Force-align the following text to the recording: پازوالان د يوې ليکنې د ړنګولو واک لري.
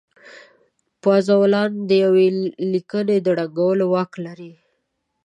پازوالان 1.03 1.71
د 1.89 1.91
يوې 2.03 2.27
ليکنې 2.71 3.17
د 3.21 3.27
ړنګولو 3.37 3.85
واک 3.93 4.11
لري. 4.25 4.53